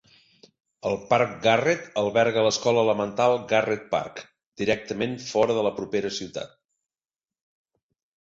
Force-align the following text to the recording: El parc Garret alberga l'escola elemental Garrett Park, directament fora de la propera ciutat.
El 0.91 0.95
parc 1.09 1.33
Garret 1.41 1.83
alberga 2.01 2.45
l'escola 2.47 2.85
elemental 2.85 3.37
Garrett 3.51 3.83
Park, 3.91 4.21
directament 4.63 5.13
fora 5.27 5.59
de 5.59 5.67
la 5.69 5.73
propera 5.81 6.13
ciutat. 6.17 6.57